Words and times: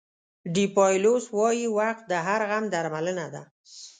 ډیپایلوس 0.53 1.25
وایي 1.37 1.67
وخت 1.77 2.03
د 2.07 2.13
هر 2.25 2.41
غم 2.49 2.65
درملنه 2.73 3.25
ده. 3.33 3.43